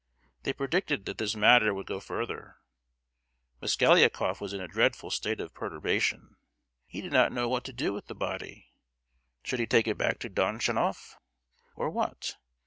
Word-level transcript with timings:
They 0.41 0.53
predicted 0.53 1.05
that 1.05 1.19
this 1.19 1.35
matter 1.35 1.75
would 1.75 1.85
go 1.85 1.99
further. 1.99 2.55
Mosgliakoff 3.61 4.41
was 4.41 4.51
in 4.51 4.59
a 4.59 4.67
dreadful 4.67 5.11
state 5.11 5.39
of 5.39 5.53
perturbation: 5.53 6.37
he 6.87 7.01
did 7.01 7.11
not 7.13 7.31
know 7.31 7.47
what 7.47 7.63
to 7.65 7.71
do 7.71 7.93
with 7.93 8.07
the 8.07 8.15
body. 8.15 8.71
Should 9.43 9.59
he 9.59 9.67
take 9.67 9.87
it 9.87 9.99
back 9.99 10.17
to 10.21 10.29
Donchanof! 10.31 11.17
or 11.75 11.91
what? 11.91 12.37